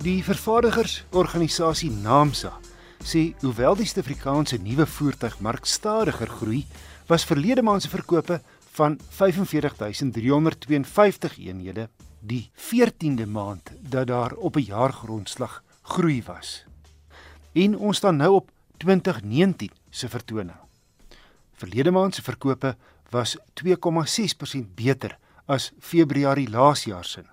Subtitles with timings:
[0.00, 2.54] Die vervaardigersorganisasie NAMSA
[3.04, 6.62] sê hoewel die Suid-Afrikaanse nuwe voertuigmark stadiger groei,
[7.10, 8.38] was verlede maand se verkope
[8.78, 11.84] van 45352 eenhede
[12.20, 16.64] die 14de maand dat daar op 'n jaargrondslag groei was.
[17.52, 20.56] En ons staan nou op 2019 se vertoning.
[21.52, 22.76] Verlede maand se verkope
[23.10, 27.24] was 2,6% beter as Februarie laas jaar se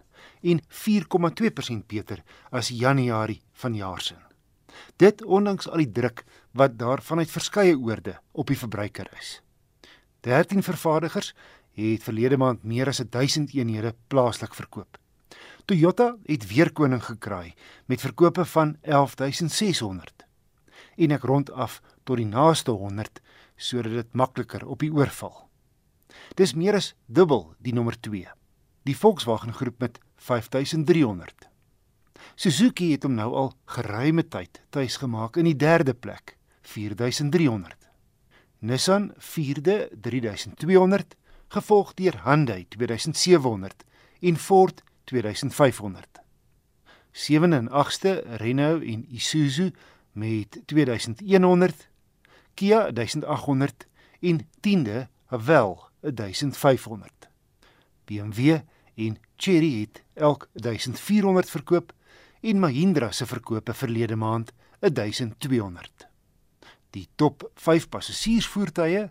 [0.51, 4.15] en 4,2% beter as Januarie vanjaar se.
[5.01, 6.23] Dit ondanks al die druk
[6.57, 9.41] wat daar vanuit verskeie oorde op die verbruiker is.
[10.25, 11.33] 13 vervaardigers
[11.77, 14.97] het verlede maand meer as 1000 eenhede plaaslik verkoop.
[15.65, 17.53] Toyota het weer koning gekraai
[17.85, 20.25] met verkope van 11600.
[20.97, 23.21] En ek rond af tot die naaste 100
[23.57, 25.47] sodat dit makliker op die oorval.
[26.37, 28.25] Dis meer as dubbel die nommer 2.
[28.87, 31.49] Die Volkswagen groep met 5300.
[32.35, 37.75] Suzuki het hom nou al geruime tyd tuis gemaak in die derde plek, 4300.
[38.63, 41.17] Nissan 4de 3200
[41.57, 43.83] gevolg deur Hyundai 2700
[44.21, 44.79] en Ford
[45.11, 46.07] 2500.
[47.11, 49.73] 7de en 8ste Renault en Isuzu
[50.11, 51.89] met 2100,
[52.53, 53.87] Kia 1800
[54.19, 57.29] en 10de Haval 1500.
[58.07, 58.59] BMW
[58.97, 61.93] en Chery het elk 1400 verkoop
[62.41, 66.07] en Mahindra se verkope verlede maand 1200.
[66.89, 69.09] Die top 5 passasiersvoertuie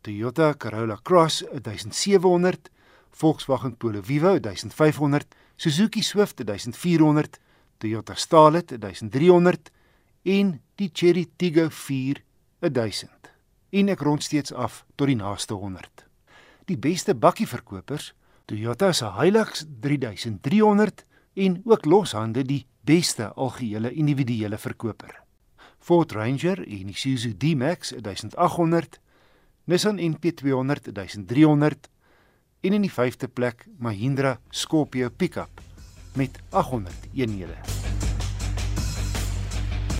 [0.00, 2.70] Toyota Corolla Cross 1700,
[3.10, 7.38] Volkswagen Polo Vivo 1500, Suzuki Swift 1400,
[7.78, 9.70] Toyota Starlet 1300
[10.22, 12.22] en die Chery Tiggo 4
[12.60, 13.30] 1000.
[13.70, 16.06] En ek rond steeds af tot die naaste 100.
[16.66, 18.12] Die beste bakkieverkopers,
[18.50, 25.12] Toyota se Hilux 3300 en ook loshande die beste algehele individuele verkoper.
[25.78, 28.98] Ford Ranger en Isuzu D-Max 1800
[29.70, 31.88] Nissan NP200 1300
[32.60, 35.62] en in die 5de plek Mahindra Scorpio Pickup
[36.18, 37.54] met 800 eenhede.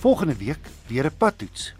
[0.03, 1.73] Volgende week weer 'n padtoets.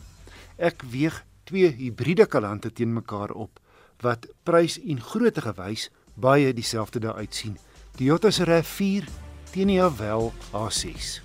[0.56, 3.59] Ek weeg twee hibriede kalante teen mekaar op
[4.00, 7.58] wat prys en grootte gewys baie dieselfde daar uitsien.
[7.98, 9.06] Toyota se RAV4
[9.52, 11.22] teen die Haval A6.